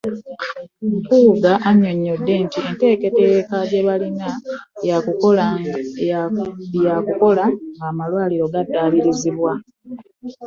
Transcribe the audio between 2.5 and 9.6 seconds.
enteekateeka gye balina ya kukola ng'amalwariro gaddaabirizibwa.